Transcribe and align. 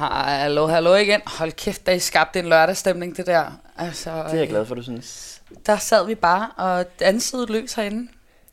Hallo, 0.00 0.66
hallo 0.66 0.94
igen. 0.94 1.20
Hold 1.26 1.52
kæft, 1.52 1.86
da 1.86 1.92
I 1.92 1.98
skabte 1.98 2.38
en 2.38 2.48
lørdagsstemning, 2.48 3.16
det 3.16 3.26
der. 3.26 3.60
Altså, 3.76 4.10
Det 4.10 4.34
er 4.34 4.38
jeg 4.38 4.48
glad 4.48 4.66
for, 4.66 4.74
du 4.74 4.82
synes. 4.82 5.40
Der 5.66 5.76
sad 5.76 6.06
vi 6.06 6.14
bare 6.14 6.48
og 6.56 6.86
dansede 7.00 7.52
løs 7.52 7.72
herinde. 7.72 8.08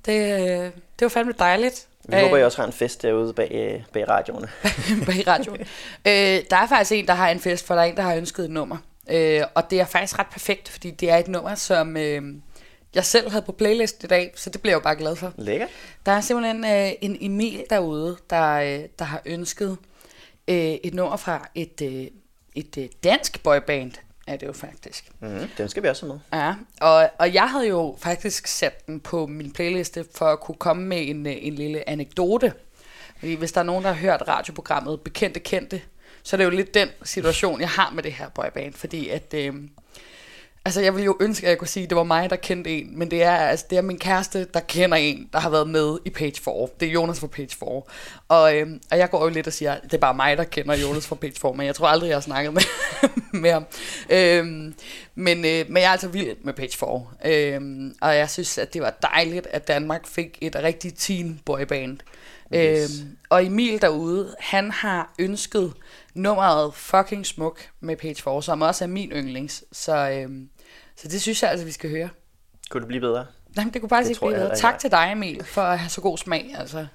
Det, 0.05 0.39
øh, 0.41 0.49
det 0.59 0.71
var 1.01 1.07
fandme 1.07 1.33
dejligt. 1.39 1.87
Vi 2.09 2.15
øh. 2.15 2.21
håber, 2.21 2.37
I 2.37 2.43
også 2.43 2.57
har 2.57 2.67
en 2.67 2.73
fest 2.73 3.01
derude 3.01 3.33
bag, 3.33 3.51
øh, 3.51 3.83
bag 3.93 4.09
radioerne. 4.09 4.47
bag 5.07 5.27
radioen. 5.27 5.59
øh, 6.05 6.43
der 6.49 6.57
er 6.57 6.67
faktisk 6.67 6.91
en, 6.91 7.07
der 7.07 7.13
har 7.13 7.29
en 7.29 7.39
fest, 7.39 7.67
for 7.67 7.75
der 7.75 7.81
er 7.81 7.85
en, 7.85 7.97
der 7.97 8.03
har 8.03 8.15
ønsket 8.15 8.45
et 8.45 8.51
nummer. 8.51 8.77
Øh, 9.09 9.41
og 9.55 9.69
det 9.69 9.79
er 9.79 9.85
faktisk 9.85 10.19
ret 10.19 10.27
perfekt, 10.31 10.69
fordi 10.69 10.91
det 10.91 11.09
er 11.09 11.17
et 11.17 11.27
nummer, 11.27 11.55
som 11.55 11.97
øh, 11.97 12.21
jeg 12.95 13.05
selv 13.05 13.31
havde 13.31 13.45
på 13.45 13.51
playlist 13.51 14.03
i 14.03 14.07
dag, 14.07 14.33
så 14.35 14.49
det 14.49 14.61
bliver 14.61 14.71
jeg 14.71 14.79
jo 14.79 14.83
bare 14.83 14.95
glad 14.95 15.15
for. 15.15 15.33
Lækkert. 15.37 15.69
Der 16.05 16.11
er 16.11 16.21
simpelthen 16.21 16.65
øh, 16.65 16.91
en 17.01 17.17
Emil 17.21 17.63
derude, 17.69 18.17
der, 18.29 18.53
øh, 18.53 18.79
der 18.99 19.05
har 19.05 19.21
ønsket 19.25 19.77
øh, 20.47 20.55
et 20.55 20.93
nummer 20.93 21.17
fra 21.17 21.49
et, 21.55 21.81
øh, 21.81 22.07
et 22.55 22.77
øh, 22.77 22.87
dansk 23.03 23.43
boyband, 23.43 23.91
er 24.27 24.37
det 24.37 24.47
jo 24.47 24.53
faktisk. 24.53 25.11
Mm-hmm. 25.19 25.47
Den 25.57 25.69
skal 25.69 25.83
vi 25.83 25.87
også 25.87 26.05
med. 26.05 26.19
Ja, 26.33 26.53
og, 26.81 27.09
og 27.19 27.33
jeg 27.33 27.49
havde 27.49 27.67
jo 27.67 27.95
faktisk 27.99 28.47
sat 28.47 28.87
den 28.87 28.99
på 28.99 29.27
min 29.27 29.51
playliste 29.51 30.05
for 30.15 30.25
at 30.25 30.39
kunne 30.39 30.55
komme 30.55 30.85
med 30.85 31.09
en, 31.09 31.27
øh, 31.27 31.33
en 31.37 31.53
lille 31.53 31.89
anekdote. 31.89 32.53
Fordi 33.19 33.33
hvis 33.33 33.51
der 33.51 33.61
er 33.61 33.65
nogen, 33.65 33.83
der 33.83 33.91
har 33.91 33.99
hørt 34.01 34.23
radioprogrammet 34.27 35.01
Bekendte 35.01 35.39
Kendte, 35.39 35.81
så 36.23 36.35
er 36.35 36.37
det 36.37 36.45
jo 36.45 36.49
lidt 36.49 36.73
den 36.73 36.89
situation, 37.03 37.61
jeg 37.61 37.69
har 37.69 37.91
med 37.91 38.03
det 38.03 38.13
her 38.13 38.29
boyband. 38.29 38.73
Fordi 38.73 39.09
at... 39.09 39.33
Øh, 39.33 39.53
Altså, 40.67 40.81
jeg 40.81 40.93
ville 40.93 41.05
jo 41.05 41.17
ønske, 41.19 41.45
at 41.45 41.49
jeg 41.49 41.57
kunne 41.57 41.67
sige, 41.67 41.83
at 41.83 41.89
det 41.89 41.95
var 41.95 42.03
mig, 42.03 42.29
der 42.29 42.35
kendte 42.35 42.69
en, 42.69 42.99
men 42.99 43.11
det 43.11 43.23
er, 43.23 43.35
altså, 43.35 43.65
det 43.69 43.77
er 43.77 43.81
min 43.81 43.99
kæreste, 43.99 44.47
der 44.53 44.59
kender 44.59 44.97
en, 44.97 45.29
der 45.33 45.39
har 45.39 45.49
været 45.49 45.69
med 45.69 45.97
i 46.05 46.09
Page 46.09 46.41
4. 46.41 46.67
Det 46.79 46.87
er 46.87 46.91
Jonas 46.91 47.19
fra 47.19 47.27
Page 47.27 47.49
4. 47.59 47.81
Og, 48.27 48.57
øhm, 48.57 48.81
og 48.91 48.97
jeg 48.97 49.09
går 49.09 49.23
jo 49.23 49.29
lidt 49.29 49.47
og 49.47 49.53
siger, 49.53 49.73
at 49.73 49.83
det 49.83 49.93
er 49.93 49.97
bare 49.97 50.13
mig, 50.13 50.37
der 50.37 50.43
kender 50.43 50.77
Jonas 50.77 51.07
fra 51.07 51.15
Page 51.15 51.33
4, 51.41 51.53
men 51.53 51.65
jeg 51.65 51.75
tror 51.75 51.87
aldrig, 51.87 52.07
jeg 52.07 52.15
har 52.15 52.21
snakket 52.21 52.53
med, 52.53 52.61
med 53.41 53.51
ham. 53.51 53.65
Øhm, 54.09 54.75
men, 55.15 55.37
øh, 55.37 55.65
men 55.67 55.77
jeg 55.77 55.83
er 55.83 55.89
altså 55.89 56.07
vild 56.07 56.37
med 56.43 56.53
Page 56.53 56.77
4. 56.77 57.05
Øhm, 57.25 57.95
og 58.01 58.15
jeg 58.15 58.29
synes, 58.29 58.57
at 58.57 58.73
det 58.73 58.81
var 58.81 58.97
dejligt, 59.01 59.47
at 59.51 59.67
Danmark 59.67 60.07
fik 60.07 60.37
et 60.41 60.55
rigtigt 60.55 60.99
teen 60.99 61.39
boyband. 61.45 61.99
Yes. 62.55 63.01
Øhm, 63.01 63.17
og 63.29 63.45
Emil 63.45 63.81
derude, 63.81 64.35
han 64.39 64.71
har 64.71 65.13
ønsket 65.19 65.73
nummeret 66.13 66.73
Fucking 66.73 67.25
Smuk 67.25 67.59
med 67.79 67.95
Page 67.95 68.23
4, 68.23 68.43
som 68.43 68.61
også 68.61 68.83
er 68.83 68.87
min 68.87 69.11
yndlings. 69.11 69.63
Så, 69.71 70.09
øhm, 70.09 70.49
så 70.97 71.07
det 71.07 71.21
synes 71.21 71.43
jeg 71.43 71.51
altså, 71.51 71.65
vi 71.65 71.71
skal 71.71 71.89
høre. 71.89 72.09
Kunne 72.69 72.81
det 72.81 72.87
blive 72.87 73.01
bedre? 73.01 73.25
Nej, 73.55 73.65
det 73.73 73.81
kunne 73.81 73.89
faktisk 73.89 74.07
det 74.07 74.27
ikke 74.27 74.35
blive 74.35 74.45
bedre. 74.45 74.57
Tak 74.57 74.79
til 74.79 74.91
dig, 74.91 75.09
Emil, 75.11 75.43
for 75.43 75.61
at 75.61 75.79
have 75.79 75.89
så 75.89 76.01
god 76.01 76.17
smag. 76.17 76.55
Altså. 76.57 76.87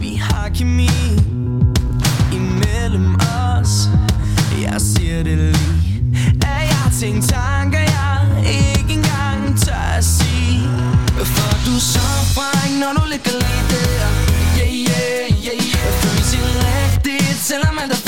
vi 0.00 0.14
har 0.14 0.48
kemi 0.48 0.88
imellem 2.32 3.14
os 3.14 3.72
Jeg 4.62 4.80
siger 4.80 5.22
det 5.22 5.38
lige 5.38 6.04
At 6.42 6.62
jeg 6.72 6.92
tænkt 7.00 7.28
tanker, 7.28 7.78
jeg 7.78 8.44
ikke 8.46 8.92
engang 8.92 9.60
tør 9.60 9.96
at 9.98 10.04
sige 10.04 10.68
For 11.14 11.50
du 11.66 11.74
er 11.76 11.86
så 11.94 12.08
fræk, 12.34 12.70
når 12.80 12.92
du 12.98 13.02
ligger 13.12 13.32
lige 13.42 13.65
And 17.48 17.62
I'm 17.62 17.78
at 17.78 17.88
the 17.88 18.05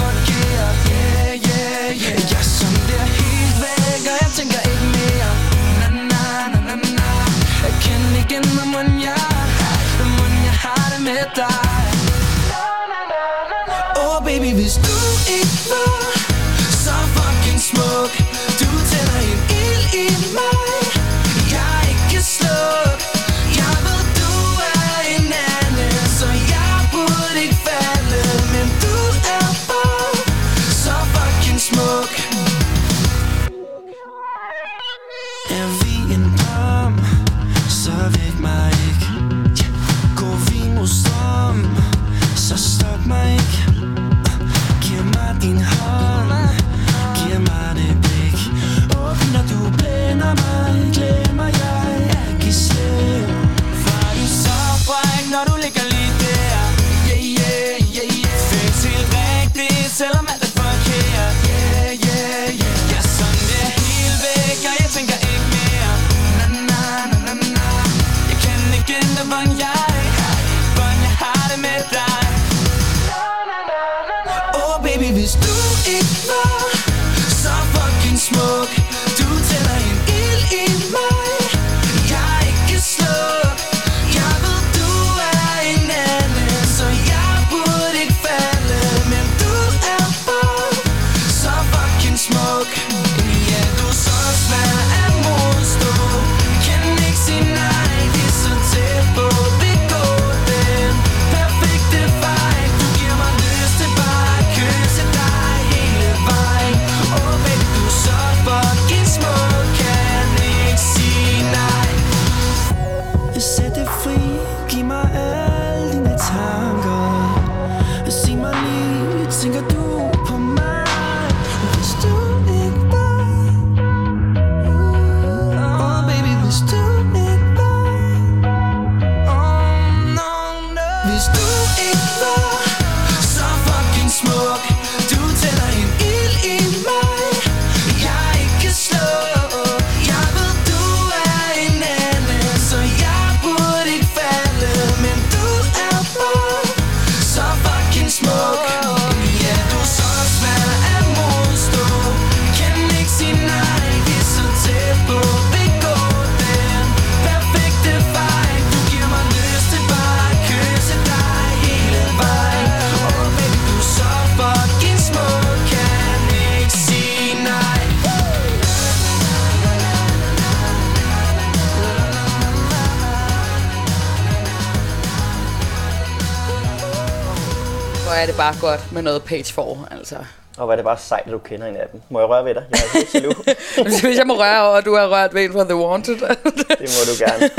bare 178.26 178.54
godt 178.60 178.92
med 178.92 179.03
noget 179.03 179.22
page 179.24 179.44
4, 179.53 179.65
altså. 179.91 180.16
Og 180.59 180.65
hvor 180.65 180.72
er 180.72 180.76
det 180.76 180.84
bare 180.84 180.98
sejt, 180.98 181.26
at 181.26 181.32
du 181.32 181.38
kender 181.38 181.66
en 181.66 181.76
af 181.76 181.88
dem. 181.92 182.00
Må 182.10 182.18
jeg 182.20 182.28
røre 182.28 182.44
ved 182.44 182.54
dig? 182.54 182.65
Jeg 182.70 182.78
er 182.78 182.92
helt 182.98 183.15
jaloux. 183.15 183.36
Hvis 184.04 184.18
jeg 184.18 184.26
må 184.26 184.34
røre 184.34 184.78
at 184.78 184.84
du 184.84 184.94
har 184.94 185.09
rørt 185.09 185.34
ved 185.34 185.44
en 185.44 185.53
fra 185.53 185.65
The 185.65 185.76
Wanted. 185.76 186.15
det 186.80 186.91
må 186.97 187.03
du 187.06 187.24
gerne. 187.24 187.50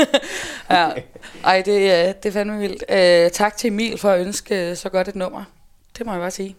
ja. 0.96 1.02
Ej, 1.44 1.62
det, 1.66 1.92
er- 1.92 2.12
det 2.14 2.30
er 2.30 2.34
fandme 2.34 2.60
vildt. 2.60 2.84
Øh, 2.90 3.32
tak 3.32 3.58
til 3.58 3.68
Emil 3.68 3.98
for 3.98 4.10
at 4.10 4.20
ønske 4.20 4.76
så 4.76 4.90
godt 4.90 5.08
et 5.08 5.16
nummer. 5.16 5.44
Det 5.98 6.06
må 6.06 6.12
jeg 6.12 6.22
bare 6.22 6.32
sige. 6.32 6.56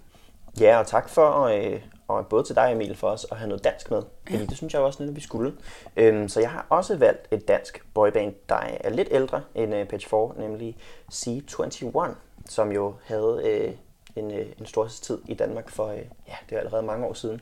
Ja, 0.60 0.78
og 0.78 0.86
tak 0.86 1.08
for, 1.08 1.44
øh, 1.44 1.80
og 2.08 2.26
både 2.26 2.44
til 2.44 2.54
dig 2.54 2.72
Emil 2.72 2.96
for 2.96 3.08
os 3.08 3.26
at 3.30 3.36
have 3.36 3.48
noget 3.48 3.64
dansk 3.64 3.90
med. 3.90 4.02
Fordi 4.30 4.46
det 4.46 4.56
synes 4.56 4.72
jeg 4.74 4.82
også 4.82 4.98
lidt, 5.02 5.10
at 5.10 5.16
vi 5.16 5.20
skulle. 5.20 5.52
Øhm, 5.96 6.28
så 6.28 6.40
jeg 6.40 6.50
har 6.50 6.66
også 6.70 6.96
valgt 6.96 7.26
et 7.30 7.48
dansk 7.48 7.82
boyband, 7.94 8.34
der 8.48 8.60
er 8.80 8.90
lidt 8.90 9.08
ældre 9.10 9.40
end 9.54 9.74
øh, 9.74 9.86
Page 9.86 10.08
4, 10.08 10.30
nemlig 10.48 10.76
C21, 11.12 12.08
som 12.48 12.72
jo 12.72 12.94
havde 13.06 13.40
øh, 13.44 13.70
en, 14.16 14.30
øh, 14.30 14.46
en 14.58 14.66
storhedstid 14.66 15.18
i 15.28 15.34
Danmark 15.34 15.70
for, 15.70 15.86
øh, 15.86 15.98
ja, 16.28 16.34
det 16.50 16.56
er 16.56 16.60
allerede 16.60 16.82
mange 16.82 17.06
år 17.06 17.14
siden. 17.14 17.40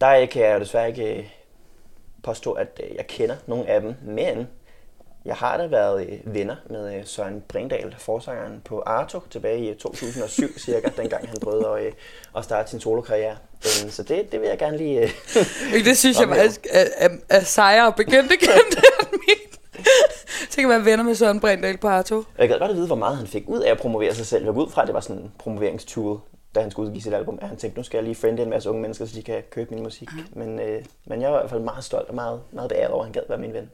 Der 0.00 0.10
øh, 0.10 0.28
kan 0.28 0.42
jeg 0.42 0.54
jo 0.54 0.60
desværre 0.60 0.88
ikke 0.88 1.16
øh, 1.16 1.28
påstå, 2.22 2.52
at 2.52 2.80
øh, 2.84 2.96
jeg 2.96 3.06
kender 3.06 3.36
nogle 3.46 3.68
af 3.68 3.80
dem, 3.80 3.94
men 4.02 4.48
jeg 5.24 5.36
har 5.36 5.56
da 5.56 5.66
været 5.66 6.06
øh, 6.06 6.34
venner 6.34 6.56
med 6.70 6.94
øh, 6.94 7.06
Søren 7.06 7.42
Bringdal, 7.48 7.94
forsangeren 7.98 8.62
på 8.64 8.82
Arto, 8.86 9.20
tilbage 9.30 9.58
i 9.58 9.68
øh, 9.68 9.76
2007 9.76 10.58
cirka, 10.64 10.88
dengang 10.96 11.28
han 11.28 11.36
prøvede 11.42 11.68
at, 11.68 11.86
øh, 11.86 11.92
at 12.36 12.44
starte 12.44 12.70
sin 12.70 12.80
solokarriere. 12.80 13.36
Øh, 13.64 13.90
så 13.90 14.02
det, 14.02 14.32
det 14.32 14.40
vil 14.40 14.48
jeg 14.48 14.58
gerne 14.58 14.76
lige... 14.76 15.02
Øh, 15.02 15.10
Det 15.84 15.98
synes 15.98 16.20
jeg 16.20 16.28
faktisk 16.36 16.66
er, 16.70 16.84
er, 16.96 17.08
er 17.30 17.90
bekendte 17.90 18.36
kendte 18.36 18.36
end 18.36 18.76
min. 18.76 18.93
Så 20.54 20.60
kan 20.60 20.68
være 20.68 20.84
venner 20.84 21.04
med 21.04 21.14
Søren 21.14 21.40
Brindahl 21.40 21.78
på 21.78 21.88
Arto. 21.88 22.24
jeg 22.38 22.48
gad 22.48 22.58
godt 22.58 22.70
at 22.70 22.76
vide, 22.76 22.86
hvor 22.86 22.96
meget 22.96 23.16
han 23.16 23.26
fik 23.26 23.48
ud 23.48 23.60
af 23.60 23.70
at 23.70 23.78
promovere 23.78 24.14
sig 24.14 24.26
selv. 24.26 24.44
Jeg 24.44 24.54
går 24.54 24.64
ud 24.64 24.70
fra, 24.70 24.82
at 24.82 24.86
det 24.86 24.94
var 24.94 25.00
sådan 25.00 25.22
en 25.22 25.32
promoveringstool, 25.38 26.20
da 26.54 26.60
han 26.60 26.70
skulle 26.70 26.86
udgive 26.86 27.02
sit 27.02 27.14
album. 27.14 27.38
At 27.42 27.48
han 27.48 27.56
tænkte, 27.56 27.78
nu 27.78 27.84
skal 27.84 27.98
jeg 27.98 28.04
lige 28.04 28.14
friende 28.14 28.42
en 28.42 28.50
masse 28.50 28.70
unge 28.70 28.82
mennesker, 28.82 29.06
så 29.06 29.16
de 29.16 29.22
kan 29.22 29.42
købe 29.50 29.74
min 29.74 29.82
musik. 29.82 30.08
Men, 30.32 30.60
øh, 30.60 30.84
men 31.06 31.22
jeg 31.22 31.30
var 31.30 31.38
i 31.38 31.40
hvert 31.40 31.50
fald 31.50 31.60
meget 31.60 31.84
stolt 31.84 32.08
og 32.08 32.14
meget, 32.14 32.40
meget 32.52 32.68
beæret 32.68 32.90
over, 32.90 33.00
at 33.00 33.06
han 33.06 33.12
gad 33.12 33.22
være 33.28 33.38
min 33.38 33.52
ven. 33.52 33.70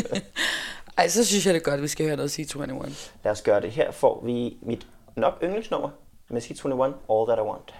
Ej, 0.98 1.08
så 1.08 1.24
synes 1.24 1.46
jeg 1.46 1.54
det 1.54 1.60
er 1.60 1.64
godt, 1.64 1.74
at 1.74 1.82
vi 1.82 1.88
skal 1.88 2.06
høre 2.06 2.16
noget 2.16 2.38
C21. 2.38 2.62
Lad 3.24 3.32
os 3.32 3.42
gøre 3.42 3.60
det. 3.60 3.70
Her 3.70 3.90
får 3.90 4.22
vi 4.24 4.56
mit 4.62 4.86
nok 5.16 5.34
yndlingsnummer 5.42 5.88
med 6.28 6.42
C21, 6.42 7.12
All 7.12 7.26
That 7.26 7.38
I 7.38 7.42
Want. 7.42 7.74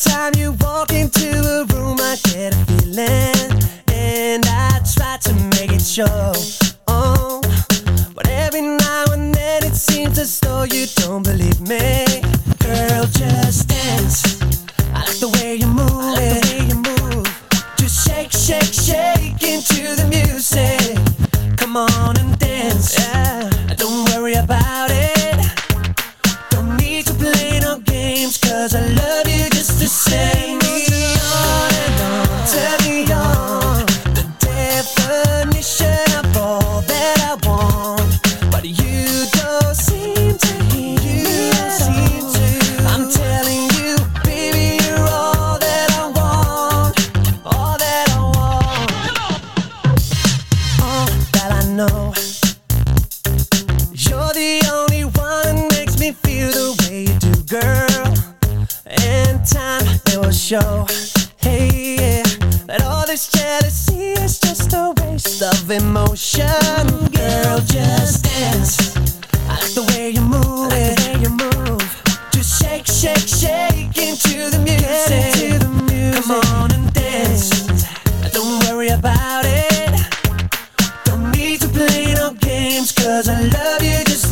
Time 0.00 0.32
you 0.36 0.52
walk 0.60 0.92
into 0.92 1.19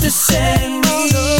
to 0.08 0.14
send 0.14 0.86
me. 0.86 1.37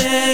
dancing. 0.00 0.29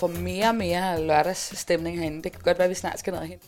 Får 0.00 0.06
mere 0.06 0.48
og 0.48 0.54
mere 0.54 1.06
lørdagsstemning 1.06 1.98
herinde. 1.98 2.22
Det 2.22 2.32
kan 2.32 2.40
godt 2.44 2.58
være, 2.58 2.64
at 2.64 2.70
vi 2.70 2.74
snart 2.74 2.98
skal 2.98 3.12
ned 3.12 3.20
hen. 3.20 3.38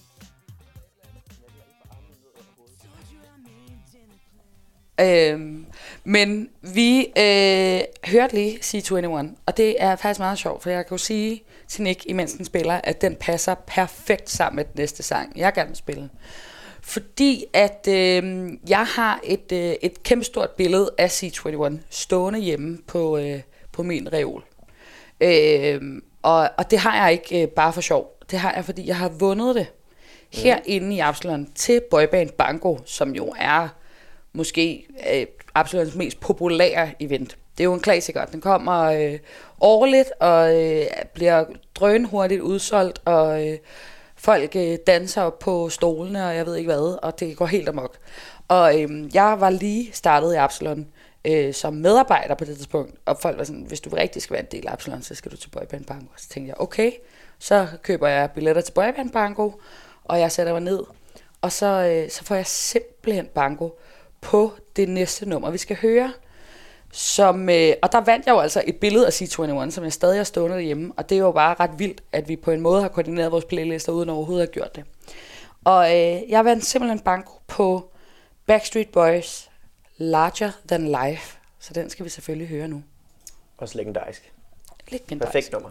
Øhm, 5.01 5.67
men 6.05 6.49
vi 6.63 7.01
øh, 7.19 7.81
hørte 8.05 8.35
lige 8.35 8.59
C21, 8.59 9.07
og 9.47 9.57
det 9.57 9.83
er 9.83 9.97
faktisk 9.97 10.21
meget 10.21 10.39
sjovt, 10.39 10.63
for 10.63 10.71
jeg 10.71 10.87
kan 10.87 10.95
jo 10.95 10.99
sige 10.99 11.43
til 11.69 11.83
Nick, 11.83 12.07
imens 12.07 12.33
den 12.33 12.45
spiller, 12.45 12.81
at 12.85 13.01
den 13.01 13.17
passer 13.17 13.55
perfekt 13.55 14.31
sammen 14.31 14.57
med 14.57 14.65
den 14.65 14.73
næste 14.77 15.03
sang, 15.03 15.33
jeg 15.37 15.53
gerne 15.53 15.69
vil 15.69 15.77
spille. 15.77 16.11
Fordi 16.83 17.45
at 17.53 17.89
øh, 17.89 18.51
jeg 18.69 18.87
har 18.87 19.21
et, 19.25 19.53
øh, 19.53 19.75
et 19.83 20.03
kæmpestort 20.03 20.51
billede 20.51 20.91
af 20.99 21.23
C21 21.23 21.79
stående 21.91 22.39
hjemme 22.39 22.79
på, 22.87 23.19
øh, 23.19 23.41
på 23.73 23.83
min 23.83 24.13
reol. 24.13 24.45
Øh, 25.21 26.03
og, 26.23 26.51
og 26.59 26.71
det 26.71 26.79
har 26.79 27.03
jeg 27.03 27.13
ikke 27.13 27.43
øh, 27.43 27.49
bare 27.49 27.73
for 27.73 27.81
sjov. 27.81 28.17
Det 28.31 28.39
har 28.39 28.53
jeg, 28.55 28.65
fordi 28.65 28.87
jeg 28.87 28.97
har 28.97 29.09
vundet 29.09 29.55
det 29.55 29.67
herinde 30.31 30.97
i 30.97 30.99
Absalon 30.99 31.49
til 31.55 31.81
Boyband 31.91 32.31
Bango, 32.31 32.77
som 32.85 33.15
jo 33.15 33.35
er 33.39 33.69
måske 34.33 34.87
øh, 35.15 35.27
Absalons 35.55 35.95
mest 35.95 36.21
populære 36.21 36.91
event. 37.01 37.37
Det 37.59 37.61
er 37.61 37.65
jo 37.65 37.75
en 37.75 37.81
klassiker. 37.81 38.25
Den 38.25 38.41
kommer 38.41 38.83
øh, 38.83 39.19
årligt 39.61 40.11
og 40.21 40.63
øh, 40.63 40.87
bliver 41.15 41.45
drønhurtigt 41.75 42.41
udsolgt, 42.41 43.01
og 43.05 43.49
øh, 43.49 43.59
folk 44.17 44.57
øh, 44.57 44.79
danser 44.87 45.31
på 45.31 45.69
stolene, 45.69 46.27
og 46.27 46.37
jeg 46.37 46.47
ved 46.47 46.57
ikke 46.57 46.69
hvad, 46.69 46.99
og 47.03 47.21
det 47.21 47.37
går 47.37 47.47
helt 47.47 47.69
amok. 47.69 47.97
Og 48.49 48.83
øh, 48.83 49.15
jeg 49.15 49.37
var 49.41 49.51
lige 49.51 49.91
startet 49.93 50.35
i 50.35 50.37
Absalon 50.37 50.87
øh, 51.25 51.55
som 51.55 51.75
medarbejder 51.75 52.35
på 52.35 52.45
det 52.45 52.57
tidspunkt, 52.57 52.95
og 53.07 53.19
folk 53.21 53.39
var 53.39 53.45
sådan, 53.45 53.63
hvis 53.63 53.81
du 53.81 53.91
rigtig 53.91 54.23
skal 54.23 54.35
være 54.35 54.43
en 54.43 54.49
del 54.53 54.69
af 54.69 54.73
Absalon, 54.73 55.03
så 55.03 55.15
skal 55.15 55.33
du 55.33 55.37
til 55.37 55.49
Boyband 55.49 55.85
Bango. 55.85 56.07
Så 56.17 56.29
tænkte 56.29 56.49
jeg, 56.49 56.61
okay, 56.61 56.93
så 57.39 57.67
køber 57.83 58.09
jeg 58.09 58.31
billetter 58.31 58.63
til 58.63 58.73
Boyband 58.73 59.11
Bango, 59.11 59.51
og 60.05 60.21
jeg 60.21 60.33
sætter 60.33 60.53
mig 60.53 60.63
ned, 60.63 60.85
og 61.43 61.53
så, 61.53 61.67
øh, 61.67 62.11
så 62.11 62.25
får 62.25 62.35
jeg 62.35 62.47
simpelthen 62.47 63.27
bango 63.27 63.69
på 64.21 64.53
det 64.77 64.89
næste 64.89 65.29
nummer, 65.29 65.51
vi 65.51 65.59
skal 65.59 65.77
høre. 65.77 66.13
Som, 66.95 67.49
øh, 67.49 67.73
og 67.83 67.93
der 67.93 68.01
vandt 68.01 68.27
jeg 68.27 68.33
jo 68.33 68.39
altså 68.39 68.63
et 68.67 68.77
billede 68.77 69.07
af 69.07 69.23
C21, 69.23 69.71
som 69.71 69.85
jeg 69.85 69.93
stadig 69.93 70.19
har 70.19 70.25
stående 70.25 70.57
derhjemme, 70.57 70.93
og 70.97 71.09
det 71.09 71.15
er 71.15 71.21
jo 71.21 71.33
bare 71.33 71.57
ret 71.61 71.79
vildt, 71.79 72.03
at 72.13 72.29
vi 72.29 72.37
på 72.37 72.51
en 72.51 72.61
måde 72.61 72.83
har 72.83 72.89
koordineret 72.89 73.33
vores 73.33 73.45
playlister, 73.45 73.93
uden 73.93 74.09
overhovedet 74.09 74.43
at 74.43 74.49
have 74.49 74.53
gjort 74.53 74.77
det. 74.77 74.85
Og 75.65 75.87
øh, 75.87 76.31
jeg 76.31 76.45
vandt 76.45 76.65
simpelthen 76.65 77.01
banko 77.01 77.33
på 77.47 77.91
Backstreet 78.47 78.89
Boys 78.89 79.51
Larger 80.03 80.51
Than 80.69 80.89
Life, 80.89 81.39
så 81.59 81.75
den 81.75 81.91
skal 81.91 82.05
vi 82.05 82.11
selvfølgelig 82.11 82.49
høre 82.49 82.69
nu. 82.69 82.83
Også 83.59 83.79
legendarisk. 83.79 84.33
Lidt 84.89 85.07
Perfekt 85.21 85.53
nummer. 85.53 85.71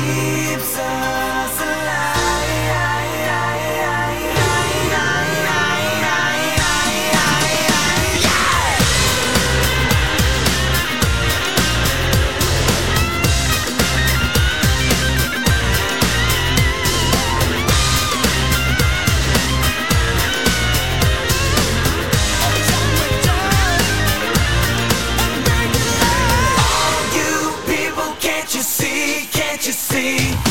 keeps 0.00 0.78
us. 0.78 1.07
you 29.68 29.74
see? 29.74 30.47